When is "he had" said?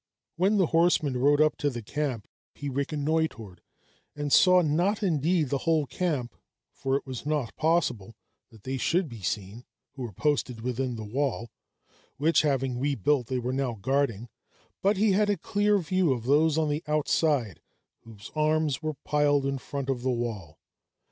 14.97-15.29